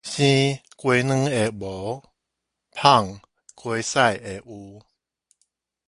[0.03, 0.19] 生雞卵的無，放
[3.55, 4.81] 雞屎的有